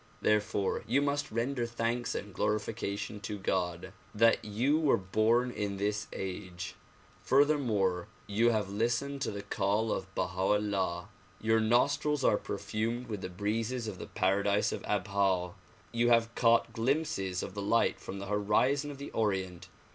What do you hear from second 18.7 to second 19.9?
of the Orient.